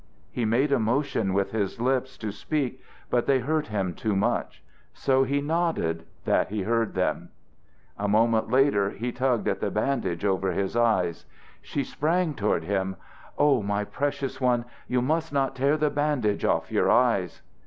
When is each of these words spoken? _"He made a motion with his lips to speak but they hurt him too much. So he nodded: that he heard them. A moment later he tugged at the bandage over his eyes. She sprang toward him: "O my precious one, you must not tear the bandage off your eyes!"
_"He 0.31 0.45
made 0.45 0.71
a 0.71 0.79
motion 0.79 1.31
with 1.31 1.51
his 1.51 1.79
lips 1.79 2.17
to 2.17 2.31
speak 2.31 2.81
but 3.11 3.27
they 3.27 3.37
hurt 3.37 3.67
him 3.67 3.93
too 3.93 4.15
much. 4.15 4.63
So 4.95 5.21
he 5.25 5.41
nodded: 5.41 6.07
that 6.25 6.47
he 6.47 6.63
heard 6.63 6.95
them. 6.95 7.29
A 7.99 8.07
moment 8.07 8.49
later 8.49 8.89
he 8.89 9.11
tugged 9.11 9.47
at 9.47 9.59
the 9.59 9.69
bandage 9.69 10.25
over 10.25 10.53
his 10.53 10.75
eyes. 10.75 11.27
She 11.61 11.83
sprang 11.83 12.33
toward 12.33 12.63
him: 12.63 12.95
"O 13.37 13.61
my 13.61 13.83
precious 13.85 14.41
one, 14.41 14.65
you 14.87 15.03
must 15.03 15.31
not 15.31 15.55
tear 15.55 15.77
the 15.77 15.91
bandage 15.91 16.43
off 16.45 16.71
your 16.71 16.89
eyes!" 16.89 17.43